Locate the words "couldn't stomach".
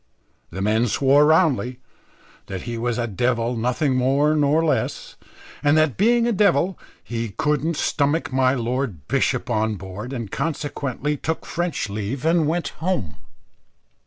7.29-8.33